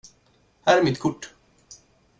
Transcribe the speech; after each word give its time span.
Här 0.65 0.77
är 0.79 0.83
mitt 0.83 0.99
kort. 0.99 1.33